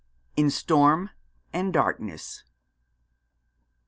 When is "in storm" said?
0.35-1.11